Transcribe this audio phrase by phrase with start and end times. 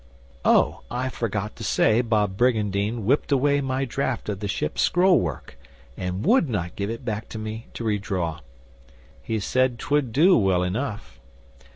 [0.43, 4.81] 'Oh, I forgot to say that Bob Brygandyne whipped away my draft of the ship's
[4.81, 5.59] scroll work,
[5.95, 8.39] and would not give it back to me to re draw.
[9.21, 11.19] He said 'twould do well enough.